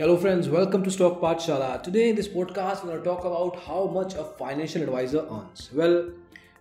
Hello, 0.00 0.16
friends. 0.16 0.48
Welcome 0.48 0.82
to 0.84 0.90
Stock 0.90 1.20
Pathshala. 1.20 1.82
Today, 1.82 2.08
in 2.08 2.16
this 2.16 2.26
podcast, 2.26 2.82
we're 2.82 2.92
going 2.92 3.00
to 3.00 3.04
talk 3.04 3.26
about 3.26 3.58
how 3.64 3.86
much 3.86 4.14
a 4.14 4.24
financial 4.24 4.80
advisor 4.80 5.26
earns. 5.30 5.68
Well, 5.74 6.12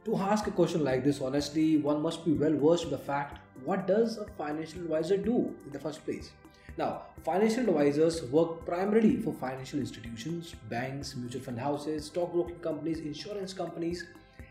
to 0.04 0.18
ask 0.18 0.46
a 0.48 0.52
question 0.52 0.84
like 0.84 1.06
this, 1.06 1.22
honestly, 1.22 1.78
one 1.78 2.02
must 2.02 2.26
be 2.26 2.34
well 2.34 2.52
versed 2.52 2.90
with 2.90 3.00
the 3.00 3.06
fact 3.06 3.40
what 3.64 3.88
does 3.88 4.18
a 4.18 4.26
financial 4.26 4.82
advisor 4.82 5.16
do 5.16 5.56
in 5.66 5.72
the 5.72 5.80
first 5.80 6.04
place. 6.04 6.32
Now, 6.78 7.04
financial 7.24 7.70
advisors 7.70 8.22
work 8.24 8.66
primarily 8.66 9.16
for 9.22 9.34
financial 9.34 9.80
institutions, 9.80 10.54
banks, 10.68 11.16
mutual 11.16 11.42
fund 11.42 11.62
houses, 11.62 12.08
stockbroking 12.08 12.60
companies, 12.60 13.00
insurance 13.00 13.54
companies, 13.54 14.04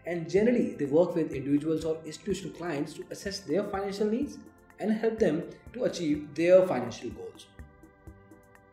and 0.06 0.30
generally 0.30 0.76
they 0.76 0.86
work 0.86 1.14
with 1.14 1.32
individuals 1.32 1.84
or 1.84 1.98
institutional 2.06 2.56
clients 2.56 2.94
to 2.94 3.04
assess 3.10 3.40
their 3.40 3.64
financial 3.64 4.06
needs 4.06 4.38
and 4.80 4.90
help 4.92 5.18
them 5.18 5.42
to 5.74 5.84
achieve 5.84 6.34
their 6.34 6.66
financial 6.66 7.10
goals. 7.10 7.48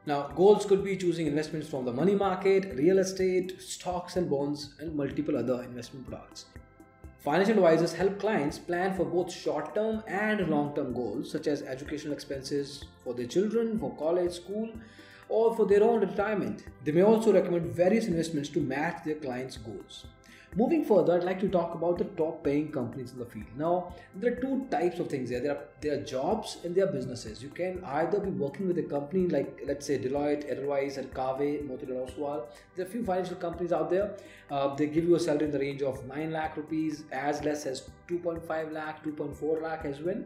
Now, 0.07 0.27
goals 0.35 0.65
could 0.65 0.83
be 0.83 0.95
choosing 0.97 1.25
investments 1.25 1.67
from 1.67 1.83
the 1.83 1.91
money 1.91 2.13
market, 2.13 2.75
real 2.75 2.99
estate, 2.99 3.59
stocks 3.59 4.17
and 4.17 4.29
bonds, 4.29 4.75
and 4.79 4.95
multiple 4.95 5.35
other 5.35 5.63
investment 5.63 6.07
products. 6.07 6.45
Financial 7.17 7.55
advisors 7.55 7.93
help 7.93 8.19
clients 8.19 8.59
plan 8.59 8.95
for 8.95 9.03
both 9.03 9.33
short 9.33 9.73
term 9.73 10.03
and 10.07 10.47
long 10.47 10.75
term 10.75 10.93
goals, 10.93 11.31
such 11.31 11.47
as 11.47 11.63
educational 11.63 12.13
expenses 12.13 12.85
for 13.03 13.15
their 13.15 13.25
children, 13.25 13.79
for 13.79 13.95
college, 13.95 14.33
school, 14.33 14.69
or 15.27 15.55
for 15.55 15.65
their 15.65 15.81
own 15.81 16.01
retirement. 16.01 16.65
They 16.83 16.91
may 16.91 17.01
also 17.01 17.33
recommend 17.33 17.65
various 17.65 18.05
investments 18.05 18.49
to 18.49 18.59
match 18.59 19.03
their 19.03 19.15
clients' 19.15 19.57
goals. 19.57 20.05
Moving 20.57 20.85
further, 20.85 21.15
I'd 21.15 21.25
like 21.25 21.41
to 21.41 21.49
talk 21.49 21.75
about 21.75 21.97
the 21.97 22.05
top 22.19 22.41
paying 22.41 22.71
companies 22.71 23.11
in 23.11 23.19
the 23.19 23.25
field. 23.25 23.57
Now, 23.57 23.93
there 24.15 24.31
are 24.31 24.35
two 24.37 24.65
types 24.71 24.99
of 24.99 25.09
things 25.09 25.29
here. 25.29 25.41
There 25.41 25.51
are 25.51 25.63
there 25.81 25.99
are 25.99 26.03
jobs 26.11 26.59
and 26.63 26.73
there 26.73 26.85
are 26.87 26.91
businesses. 26.93 27.43
You 27.43 27.49
can 27.49 27.83
either 27.83 28.21
be 28.21 28.29
working 28.29 28.69
with 28.69 28.77
a 28.77 28.83
company 28.83 29.27
like 29.27 29.59
let's 29.67 29.85
say 29.85 29.97
Deloitte, 29.99 30.49
Edelweiss, 30.49 30.95
and 30.95 31.13
Kave, 31.13 31.67
Motilal 31.71 32.05
Oswal. 32.05 32.45
There 32.75 32.85
are 32.85 32.87
a 32.87 32.91
few 32.91 33.03
financial 33.03 33.35
companies 33.35 33.73
out 33.73 33.89
there. 33.89 34.15
Uh, 34.49 34.73
they 34.75 34.87
give 34.87 35.03
you 35.03 35.15
a 35.15 35.19
salary 35.19 35.45
in 35.45 35.51
the 35.51 35.59
range 35.59 35.81
of 35.81 36.05
9 36.07 36.31
lakh 36.31 36.55
rupees, 36.55 37.03
as 37.11 37.43
less 37.43 37.65
as 37.65 37.89
2.5 38.07 38.71
lakh, 38.71 39.03
2.4 39.03 39.61
lakh 39.61 39.83
as 39.83 39.99
well 39.99 40.23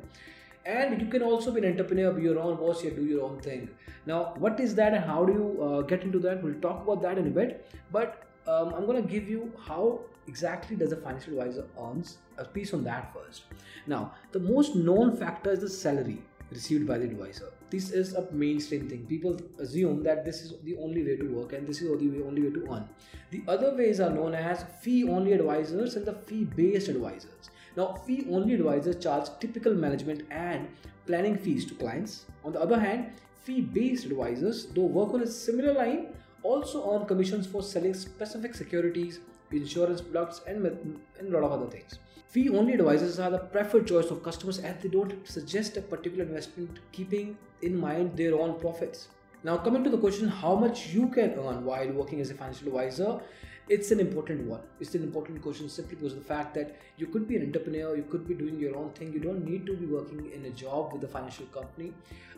and 0.66 1.02
you 1.02 1.08
can 1.08 1.24
also 1.24 1.52
be 1.52 1.60
an 1.60 1.66
entrepreneur 1.66 2.12
be 2.12 2.22
your 2.22 2.38
own 2.38 2.58
boss 2.58 2.84
you 2.84 2.92
do 2.92 3.06
your 3.06 3.22
own 3.24 3.40
thing 3.40 3.70
now 4.06 4.34
what 4.46 4.60
is 4.60 4.76
that 4.76 4.94
and 4.94 5.06
how 5.06 5.24
do 5.24 5.32
you 5.34 5.64
uh, 5.64 5.82
get 5.84 6.04
into 6.04 6.20
that 6.20 6.44
we'll 6.44 6.60
talk 6.66 6.84
about 6.84 7.02
that 7.02 7.18
in 7.18 7.28
a 7.28 7.30
bit 7.30 7.72
but 7.92 8.26
um, 8.50 8.74
i'm 8.74 8.86
going 8.86 9.02
to 9.02 9.10
give 9.16 9.30
you 9.30 9.52
how 9.68 10.00
exactly 10.30 10.76
does 10.76 10.92
a 10.92 10.98
financial 11.06 11.40
advisor 11.40 11.66
earns 11.86 12.18
a 12.38 12.46
piece 12.46 12.74
on 12.74 12.84
that 12.84 13.14
first. 13.14 13.44
Now 13.88 14.14
the 14.32 14.40
most 14.40 14.76
known 14.76 15.16
factor 15.18 15.52
is 15.52 15.62
the 15.62 15.70
salary 15.70 16.20
received 16.52 16.88
by 16.88 16.98
the 16.98 17.06
advisor. 17.06 17.50
This 17.70 17.92
is 17.92 18.14
a 18.16 18.26
mainstream 18.32 18.90
thing. 18.90 19.06
People 19.06 19.40
assume 19.60 20.02
that 20.04 20.26
this 20.26 20.42
is 20.42 20.54
the 20.64 20.76
only 20.78 21.04
way 21.04 21.16
to 21.18 21.28
work 21.36 21.54
and 21.54 21.68
this 21.68 21.82
is 21.82 21.90
the 21.90 22.24
only 22.26 22.42
way 22.42 22.52
to 22.52 22.68
earn. 22.72 22.90
The 23.32 23.44
other 23.48 23.76
ways 23.76 24.00
are 24.00 24.10
known 24.10 24.34
as 24.34 24.66
fee 24.82 25.04
only 25.08 25.34
advisors 25.34 25.96
and 25.96 26.06
the 26.06 26.14
fee 26.14 26.46
based 26.46 26.90
advisors. 26.90 27.52
Now 27.76 27.94
fee 28.06 28.26
only 28.30 28.56
advisors 28.56 29.04
charge 29.04 29.30
typical 29.40 29.74
management 29.74 30.24
and 30.32 30.70
planning 31.06 31.38
fees 31.38 31.66
to 31.66 31.76
clients. 31.76 32.26
On 32.44 32.54
the 32.54 32.62
other 32.62 32.80
hand 32.80 33.12
fee 33.44 33.62
based 33.62 34.06
advisors 34.06 34.66
though 34.68 34.90
work 35.02 35.14
on 35.14 35.22
a 35.22 35.28
similar 35.28 35.74
line 35.74 36.08
also 36.44 36.94
earn 36.94 37.06
commissions 37.06 37.48
for 37.48 37.62
selling 37.62 37.94
specific 37.94 38.56
securities 38.56 39.20
insurance 39.52 40.02
products, 40.02 40.42
and, 40.48 40.66
a 40.66 41.24
lot 41.24 41.44
of 41.44 41.52
other 41.52 41.66
things. 41.66 42.00
Fee 42.28 42.50
only 42.50 42.74
advisors 42.74 43.20
are 43.20 43.32
the 43.32 43.40
preferred 43.40 43.88
choice 43.88 44.12
of 44.12 44.24
customers 44.24 44.60
as 44.60 44.76
they 44.82 44.90
don't 44.90 45.28
suggest 45.28 45.78
a 45.78 45.82
particular 45.82 46.24
investment 46.24 46.80
keeping 46.92 47.38
in 47.64 47.76
mind 47.76 48.16
their 48.16 48.36
own 48.40 48.60
profits. 48.60 49.08
Now, 49.44 49.58
coming 49.58 49.86
to 49.86 49.90
the 49.90 49.98
question 49.98 50.28
how 50.28 50.56
much 50.56 50.88
you 50.88 51.08
can 51.08 51.32
earn 51.40 51.64
while 51.64 51.90
working 51.92 52.20
as 52.20 52.30
a 52.30 52.34
financial 52.34 52.68
advisor, 52.68 53.22
it's 53.70 53.92
an 53.92 54.00
important 54.00 54.46
one. 54.48 54.62
It's 54.82 54.96
an 54.96 55.04
important 55.04 55.42
question 55.42 55.70
simply 55.70 55.96
because 55.96 56.14
of 56.14 56.20
the 56.20 56.26
fact 56.26 56.54
that 56.56 56.76
you 56.98 57.08
could 57.08 57.28
be 57.28 57.38
an 57.38 57.44
entrepreneur, 57.44 57.96
you 57.96 58.04
could 58.04 58.28
be 58.28 58.34
doing 58.34 58.60
your 58.60 58.76
own 58.76 58.90
thing. 58.90 59.14
You 59.14 59.20
don't 59.20 59.46
need 59.46 59.66
to 59.68 59.78
be 59.78 59.86
working 59.86 60.30
in 60.34 60.44
a 60.46 60.50
job 60.50 60.92
with 60.92 61.04
a 61.04 61.08
financial 61.08 61.46
company. 61.46 61.94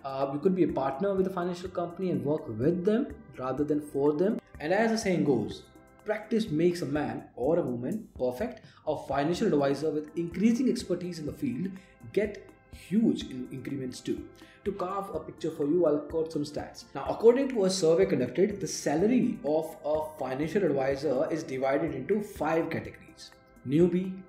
Uh, 0.05 0.29
you 0.33 0.39
could 0.39 0.55
be 0.55 0.63
a 0.63 0.67
partner 0.67 1.15
with 1.15 1.25
a 1.25 1.29
financial 1.31 1.69
company 1.69 2.11
and 2.11 2.23
work 2.23 2.47
with 2.47 2.85
them 2.85 3.07
rather 3.37 3.63
than 3.63 3.81
for 3.81 4.13
them. 4.13 4.39
And 4.59 4.71
as 4.71 4.91
the 4.91 4.97
saying 4.97 5.23
goes, 5.23 5.63
Practice 6.03 6.49
makes 6.49 6.81
a 6.81 6.85
man 6.85 7.25
or 7.35 7.59
a 7.59 7.61
woman 7.61 8.07
perfect. 8.17 8.61
A 8.87 8.97
financial 9.07 9.47
advisor 9.47 9.91
with 9.91 10.09
increasing 10.17 10.67
expertise 10.67 11.19
in 11.19 11.27
the 11.27 11.33
field 11.33 11.71
get 12.11 12.50
huge 12.73 13.23
in 13.23 13.47
increments 13.51 13.99
too. 13.99 14.27
To 14.65 14.71
carve 14.73 15.13
a 15.15 15.19
picture 15.19 15.49
for 15.49 15.65
you, 15.65 15.85
I'll 15.85 15.99
quote 15.99 16.31
some 16.31 16.43
stats. 16.43 16.83
Now, 16.93 17.05
according 17.09 17.49
to 17.49 17.65
a 17.65 17.69
survey 17.69 18.05
conducted, 18.05 18.59
the 18.61 18.67
salary 18.67 19.39
of 19.43 19.75
a 19.83 20.01
financial 20.19 20.63
advisor 20.63 21.27
is 21.31 21.43
divided 21.43 21.95
into 21.95 22.21
five 22.21 22.69
categories 22.69 23.31
newbie, 23.67 24.21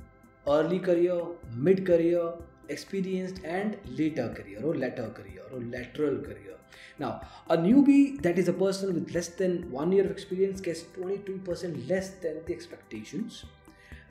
early 0.47 0.79
career, 0.79 1.21
mid 1.55 1.87
career, 1.87 2.33
experienced, 2.69 3.41
and 3.45 3.77
later 3.87 4.29
career 4.35 4.61
or 4.63 4.75
latter 4.75 5.09
career 5.11 5.43
or 5.53 5.61
lateral 5.61 6.19
career. 6.19 6.57
Now, 6.99 7.21
a 7.49 7.57
newbie 7.57 8.21
that 8.23 8.39
is 8.39 8.49
a 8.49 8.53
person 8.53 8.95
with 8.95 9.15
less 9.15 9.29
than 9.29 9.71
one 9.71 9.93
year 9.93 10.05
of 10.05 10.11
experience 10.11 10.61
gets 10.61 10.83
22% 10.83 11.89
less 11.89 12.11
than 12.11 12.45
the 12.47 12.53
expectations. 12.53 13.45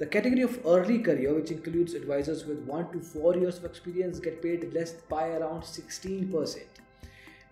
The 0.01 0.07
category 0.07 0.41
of 0.41 0.59
early 0.65 0.97
career, 0.97 1.31
which 1.35 1.51
includes 1.51 1.93
advisors 1.93 2.43
with 2.43 2.57
1 2.61 2.91
to 2.93 2.99
4 3.01 3.35
years 3.37 3.59
of 3.59 3.65
experience, 3.65 4.19
get 4.19 4.41
paid 4.41 4.73
less 4.73 4.93
by 4.93 5.27
around 5.27 5.61
16%. 5.61 6.63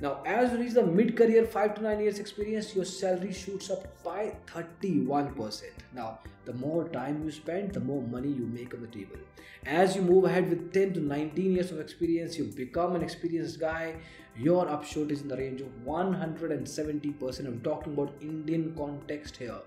Now, 0.02 0.24
as 0.26 0.52
you 0.52 0.58
reach 0.58 0.74
the 0.74 0.84
mid 0.84 1.16
career 1.16 1.46
5 1.46 1.76
to 1.76 1.84
9 1.84 2.00
years 2.00 2.18
experience, 2.18 2.76
your 2.76 2.86
salary 2.86 3.34
shoots 3.34 3.70
up 3.70 3.86
by 4.04 4.34
31%. 4.48 5.62
Now, 5.94 6.22
the 6.46 6.54
more 6.54 6.90
time 6.90 7.22
you 7.24 7.30
spend, 7.30 7.72
the 7.74 7.82
more 7.82 8.02
money 8.02 8.30
you 8.30 8.48
make 8.48 8.74
on 8.74 8.82
the 8.82 8.88
table. 8.88 9.20
As 9.68 9.96
you 9.96 10.02
move 10.02 10.24
ahead 10.24 10.50
with 10.50 10.74
10 10.74 10.94
to 10.94 11.02
19 11.02 11.52
years 11.52 11.70
of 11.70 11.80
experience, 11.80 12.36
you 12.40 12.46
become 12.46 12.96
an 12.96 13.04
experienced 13.04 13.60
guy. 13.60 13.98
Your 14.36 14.68
upshot 14.68 15.12
is 15.12 15.22
in 15.22 15.28
the 15.28 15.38
range 15.38 15.62
of 15.62 15.70
170%. 15.86 17.46
I'm 17.46 17.62
talking 17.62 17.94
about 17.94 18.16
Indian 18.22 18.74
context 18.76 19.38
here. 19.38 19.62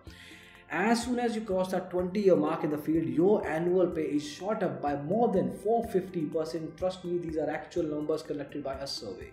As 0.75 1.05
soon 1.05 1.19
as 1.19 1.35
you 1.37 1.43
cross 1.43 1.71
that 1.73 1.91
20 1.91 2.19
year 2.19 2.35
mark 2.35 2.65
in 2.65 2.71
the 2.71 2.79
field, 2.79 3.07
your 3.07 3.47
annual 3.47 3.89
pay 3.89 4.05
is 4.05 4.27
shot 4.27 4.63
up 4.63 4.81
by 4.81 4.97
more 4.97 5.29
than 5.29 5.51
450%. 5.51 6.79
Trust 6.79 7.05
me, 7.05 7.19
these 7.19 7.37
are 7.37 7.51
actual 7.51 7.83
numbers 7.83 8.23
collected 8.23 8.65
by 8.65 8.73
a 8.77 8.87
survey. 8.87 9.33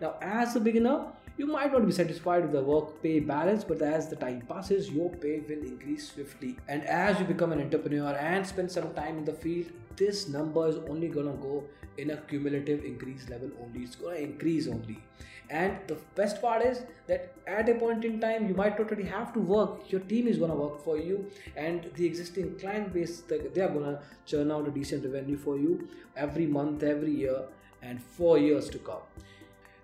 Now, 0.00 0.14
as 0.22 0.54
a 0.54 0.60
beginner, 0.60 1.06
you 1.38 1.46
might 1.46 1.72
not 1.72 1.84
be 1.84 1.92
satisfied 1.92 2.42
with 2.42 2.52
the 2.52 2.62
work 2.62 3.02
pay 3.02 3.20
balance, 3.20 3.64
but 3.64 3.82
as 3.82 4.08
the 4.08 4.16
time 4.16 4.42
passes, 4.48 4.90
your 4.90 5.10
pay 5.10 5.40
will 5.40 5.62
increase 5.62 6.12
swiftly. 6.12 6.56
And 6.66 6.84
as 6.84 7.18
you 7.18 7.26
become 7.26 7.52
an 7.52 7.60
entrepreneur 7.60 8.12
and 8.14 8.46
spend 8.46 8.72
some 8.72 8.94
time 8.94 9.18
in 9.18 9.24
the 9.24 9.34
field, 9.34 9.66
this 9.96 10.28
number 10.28 10.66
is 10.68 10.76
only 10.88 11.08
gonna 11.08 11.36
go 11.36 11.64
in 11.98 12.10
a 12.10 12.16
cumulative 12.16 12.84
increase 12.84 13.28
level 13.28 13.50
only. 13.62 13.80
It's 13.80 13.96
gonna 13.96 14.16
increase 14.16 14.66
only. 14.66 15.02
And 15.48 15.78
the 15.86 15.96
best 16.14 16.40
part 16.42 16.62
is 16.62 16.82
that 17.06 17.32
at 17.46 17.68
a 17.68 17.74
point 17.74 18.04
in 18.04 18.18
time, 18.20 18.48
you 18.48 18.54
might 18.54 18.78
not 18.78 18.90
really 18.90 19.04
have 19.04 19.32
to 19.34 19.40
work. 19.40 19.92
Your 19.92 20.00
team 20.00 20.26
is 20.26 20.38
gonna 20.38 20.56
work 20.56 20.82
for 20.82 20.98
you, 20.98 21.30
and 21.54 21.88
the 21.94 22.04
existing 22.04 22.58
client 22.58 22.92
base 22.92 23.20
they 23.20 23.60
are 23.60 23.68
gonna 23.68 24.00
churn 24.24 24.50
out 24.50 24.66
a 24.66 24.70
decent 24.70 25.04
revenue 25.04 25.36
for 25.36 25.56
you 25.56 25.88
every 26.16 26.46
month, 26.46 26.82
every 26.82 27.12
year, 27.12 27.44
and 27.82 28.02
for 28.02 28.38
years 28.38 28.68
to 28.70 28.78
come. 28.78 29.02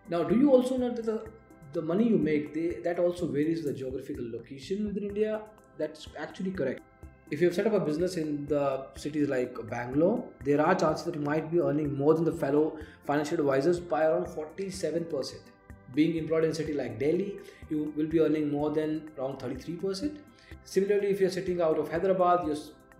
Now, 0.09 0.25
do 0.25 0.37
you 0.37 0.51
also 0.51 0.77
know 0.77 0.91
that 0.91 1.05
the, 1.05 1.23
the 1.73 1.83
money 1.83 2.09
you 2.09 2.19
make 2.19 2.55
they, 2.55 2.81
that 2.85 2.99
also 2.99 3.27
varies 3.27 3.65
the 3.65 3.73
geographical 3.73 4.31
location 4.31 4.87
within 4.87 5.05
India? 5.05 5.43
That's 5.79 6.09
actually 6.19 6.53
correct 6.53 6.83
if 7.33 7.41
you 7.41 7.47
have 7.47 7.55
set 7.55 7.67
up 7.67 7.73
a 7.73 7.81
business 7.81 8.19
in 8.19 8.45
the 8.47 8.85
cities 8.95 9.27
like 9.27 9.57
Bangalore, 9.71 10.23
there 10.45 10.61
are 10.61 10.75
chances 10.75 11.07
that 11.07 11.15
you 11.15 11.23
might 11.23 11.51
be 11.51 11.61
earning 11.61 11.97
more 11.97 12.13
than 12.13 12.25
the 12.25 12.33
fellow 12.33 12.77
financial 13.07 13.41
advisors 13.41 13.81
by 13.81 14.05
around 14.05 14.27
47%. 14.27 15.33
Being 15.95 16.17
employed 16.17 16.45
in 16.45 16.51
a 16.51 16.55
city 16.55 16.75
like 16.75 16.99
Delhi, 16.99 17.39
you 17.71 17.91
will 17.97 18.07
be 18.07 18.21
earning 18.21 18.51
more 18.51 18.69
than 18.71 19.11
around 19.19 19.39
33%. 19.39 20.19
Similarly, 20.65 21.07
if 21.07 21.21
you're 21.21 21.31
sitting 21.31 21.63
out 21.63 21.79
of 21.79 21.91
Hyderabad, 21.91 22.47
your 22.47 22.57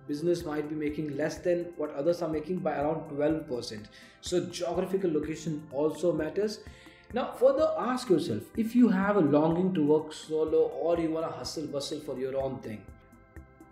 business 0.09 0.47
might 0.47 0.67
be 0.71 0.75
making 0.75 1.15
less 1.15 1.37
than 1.37 1.67
what 1.77 1.95
others 1.95 2.23
are 2.23 2.29
making 2.31 2.61
by 2.61 2.73
around 2.73 3.11
12%. 3.11 3.85
So, 4.23 4.47
geographical 4.47 5.13
location 5.13 5.63
also 5.73 6.11
matters. 6.11 6.61
Now, 7.15 7.33
further 7.33 7.69
ask 7.79 8.09
yourself 8.09 8.43
if 8.57 8.75
you 8.75 8.89
have 8.89 9.17
a 9.17 9.21
longing 9.21 9.75
to 9.75 9.83
work 9.85 10.13
solo 10.13 10.61
or 10.87 10.99
you 10.99 11.11
want 11.11 11.27
to 11.27 11.33
hustle 11.33 11.67
bustle 11.67 12.01
for 12.01 12.19
your 12.19 12.37
own 12.41 12.59
thing 12.61 12.83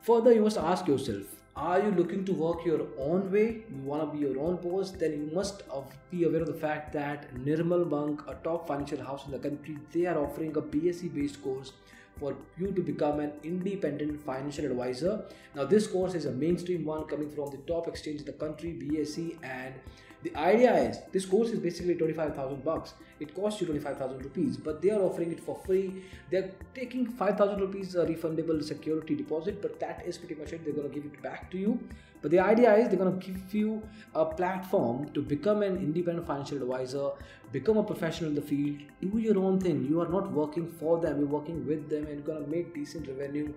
Further, 0.03 0.33
you 0.33 0.41
must 0.41 0.57
ask 0.57 0.87
yourself 0.87 1.25
are 1.57 1.81
you 1.83 1.91
looking 1.91 2.25
to 2.25 2.33
work 2.33 2.65
your 2.65 2.87
own 2.97 3.31
way? 3.31 3.65
You 3.69 3.83
want 3.83 4.03
to 4.03 4.17
be 4.17 4.25
your 4.25 4.39
own 4.39 4.57
boss? 4.57 4.93
Then 4.93 5.13
you 5.13 5.31
must 5.35 5.63
be 6.11 6.25
aware 6.25 6.41
of 6.41 6.47
the 6.47 6.55
fact 6.55 6.93
that 6.95 7.35
Nirmal 7.35 7.85
Bang, 7.91 8.19
a 8.27 8.35
top 8.43 8.67
financial 8.67 9.03
house 9.05 9.27
in 9.27 9.33
the 9.33 9.39
country, 9.39 9.77
they 9.93 10.07
are 10.07 10.17
offering 10.17 10.57
a 10.57 10.63
BSE 10.63 11.15
based 11.15 11.43
course 11.43 11.73
for 12.21 12.37
you 12.59 12.71
to 12.73 12.83
become 12.83 13.19
an 13.19 13.33
independent 13.43 14.21
financial 14.25 14.67
advisor. 14.67 15.25
Now, 15.55 15.65
this 15.65 15.87
course 15.87 16.15
is 16.15 16.27
a 16.27 16.33
mainstream 16.33 16.85
one 16.85 17.05
coming 17.05 17.31
from 17.31 17.51
the 17.51 17.57
top 17.73 17.89
exchange 17.89 18.21
in 18.21 18.27
the 18.27 18.33
country, 18.33 18.79
BSE, 18.81 19.39
and 19.43 19.75
the 20.23 20.37
idea 20.37 20.75
is 20.75 20.99
this 21.13 21.25
course 21.25 21.49
is 21.49 21.59
basically 21.59 21.95
25,000 21.95 22.63
bucks. 22.63 22.93
It 23.21 23.35
costs 23.35 23.61
you 23.61 23.67
25,000 23.67 24.23
rupees, 24.23 24.57
but 24.59 24.83
they 24.83 24.91
are 24.91 25.01
offering 25.01 25.33
it 25.33 25.41
for 25.41 25.59
free. 25.65 26.03
They're 26.31 26.51
taking 26.75 27.07
5,000 27.07 27.59
rupees 27.59 27.95
a 27.95 28.05
refundable 28.05 28.63
security 28.63 29.15
deposit, 29.15 29.63
but 29.63 29.81
that 29.81 30.05
is 30.07 30.19
pretty 30.19 30.35
much 30.35 30.53
it. 30.53 30.65
They're 30.65 30.75
going 30.75 30.89
to 30.89 30.95
give 30.95 31.05
it 31.05 31.23
back 31.23 31.51
to 31.53 31.59
you. 31.59 31.81
But 32.23 32.31
the 32.31 32.39
idea 32.39 32.75
is 32.77 32.89
they're 32.89 32.99
going 32.99 33.19
to 33.19 33.27
give 33.27 33.55
you 33.55 33.83
a 34.15 34.27
platform 34.27 35.11
to 35.15 35.23
become 35.23 35.63
an 35.63 35.79
independent 35.79 36.27
financial 36.27 36.59
advisor, 36.59 37.11
become 37.51 37.79
a 37.79 37.83
professional 37.83 38.31
in 38.31 38.37
the 38.37 38.43
field, 38.43 38.79
do 39.01 39.19
your 39.19 39.39
own 39.39 39.59
thing. 39.59 39.87
You 39.89 40.01
are 40.03 40.09
not 40.09 40.31
working 40.31 40.69
for 40.69 41.01
them, 41.01 41.19
you're 41.21 41.29
working 41.29 41.67
with 41.67 41.89
them, 41.89 42.07
and 42.07 42.17
you're 42.17 42.27
going 42.27 42.45
to 42.45 42.51
make 42.51 42.75
decent 42.75 43.09
revenue 43.09 43.53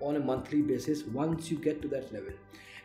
on 0.00 0.16
a 0.16 0.20
monthly 0.20 0.62
basis 0.62 1.04
once 1.04 1.50
you 1.50 1.58
get 1.58 1.80
to 1.82 1.88
that 1.88 2.12
level. 2.12 2.32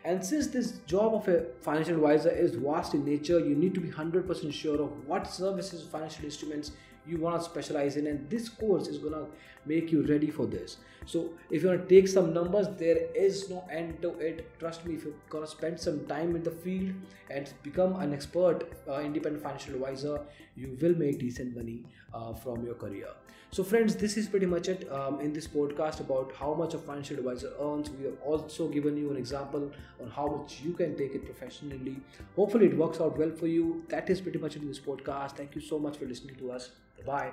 And 0.04 0.24
since 0.24 0.48
this 0.48 0.72
job 0.86 1.14
of 1.14 1.28
a 1.28 1.46
financial 1.62 1.94
advisor 1.94 2.30
is 2.30 2.54
vast 2.54 2.94
in 2.94 3.04
nature, 3.04 3.38
you 3.40 3.54
need 3.54 3.74
to 3.74 3.80
be 3.80 3.88
100% 3.88 4.52
sure 4.52 4.82
of 4.82 5.08
what 5.08 5.26
services, 5.26 5.86
financial 5.90 6.26
instruments 6.26 6.72
you 7.06 7.18
want 7.18 7.38
to 7.38 7.44
specialize 7.44 7.96
in, 7.96 8.06
and 8.06 8.28
this 8.30 8.48
course 8.48 8.88
is 8.88 8.98
going 8.98 9.12
to 9.12 9.26
make 9.66 9.92
you 9.92 10.02
ready 10.06 10.30
for 10.30 10.46
this. 10.46 10.78
So, 11.06 11.30
if 11.50 11.62
you 11.62 11.68
want 11.68 11.88
to 11.88 11.94
take 11.94 12.08
some 12.08 12.32
numbers, 12.32 12.66
there 12.78 12.98
is 13.14 13.50
no 13.50 13.66
end 13.70 14.00
to 14.02 14.10
it. 14.18 14.58
Trust 14.58 14.86
me, 14.86 14.94
if 14.94 15.04
you're 15.04 15.14
going 15.28 15.44
to 15.44 15.50
spend 15.50 15.78
some 15.78 16.06
time 16.06 16.34
in 16.34 16.42
the 16.42 16.50
field 16.50 16.94
and 17.30 17.52
become 17.62 17.96
an 17.96 18.14
expert, 18.14 18.64
uh, 18.88 19.00
independent 19.00 19.42
financial 19.42 19.74
advisor, 19.74 20.20
you 20.56 20.76
will 20.80 20.96
make 20.96 21.18
decent 21.18 21.54
money 21.54 21.84
uh, 22.14 22.32
from 22.32 22.64
your 22.64 22.74
career. 22.74 23.08
So, 23.50 23.62
friends, 23.62 23.94
this 23.94 24.16
is 24.16 24.26
pretty 24.26 24.46
much 24.46 24.66
it 24.66 24.90
um, 24.90 25.20
in 25.20 25.32
this 25.32 25.46
podcast 25.46 26.00
about 26.00 26.32
how 26.36 26.54
much 26.54 26.74
a 26.74 26.78
financial 26.78 27.18
advisor 27.18 27.52
earns. 27.60 27.88
We 27.88 28.04
have 28.06 28.20
also 28.20 28.66
given 28.66 28.96
you 28.96 29.12
an 29.12 29.16
example 29.16 29.70
on 30.02 30.10
how 30.10 30.26
much 30.26 30.60
you 30.60 30.72
can 30.72 30.96
take 30.96 31.14
it 31.14 31.24
professionally. 31.24 32.00
Hopefully, 32.34 32.66
it 32.66 32.76
works 32.76 33.00
out 33.00 33.16
well 33.16 33.30
for 33.30 33.46
you. 33.46 33.84
That 33.90 34.10
is 34.10 34.20
pretty 34.20 34.40
much 34.40 34.56
it 34.56 34.62
in 34.62 34.68
this 34.68 34.80
podcast. 34.80 35.36
Thank 35.36 35.54
you 35.54 35.60
so 35.60 35.78
much 35.78 35.98
for 35.98 36.06
listening 36.06 36.34
to 36.36 36.50
us. 36.50 36.70
Bye. 37.06 37.32